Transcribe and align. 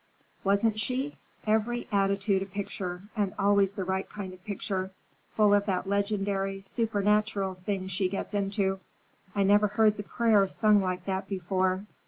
"Wasn't 0.43 0.79
she? 0.79 1.15
Every 1.45 1.87
attitude 1.91 2.41
a 2.41 2.47
picture, 2.47 3.03
and 3.15 3.35
always 3.37 3.73
the 3.73 3.83
right 3.83 4.09
kind 4.09 4.33
of 4.33 4.43
picture, 4.43 4.89
full 5.29 5.53
of 5.53 5.67
that 5.67 5.87
legendary, 5.87 6.59
supernatural 6.61 7.53
thing 7.67 7.85
she 7.87 8.09
gets 8.09 8.33
into 8.33 8.71
it. 8.73 8.79
I 9.35 9.43
never 9.43 9.67
heard 9.67 9.97
the 9.97 10.01
prayer 10.03 10.47
sung 10.47 10.81
like 10.81 11.05
that 11.05 11.27
before. 11.29 11.85